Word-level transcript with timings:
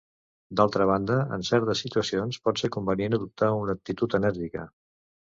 D'altra 0.59 0.85
banda, 0.91 1.17
en 1.35 1.43
certes 1.49 1.83
situacions 1.83 2.39
pot 2.47 2.61
ser 2.61 2.69
convenient 2.75 3.17
adoptar 3.19 3.51
una 3.65 3.75
actitud 3.81 4.17
enèrgica. 4.21 4.65